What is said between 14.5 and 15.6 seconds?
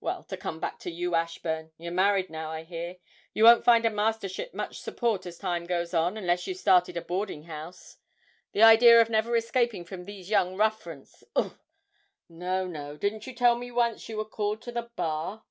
to the Bar?'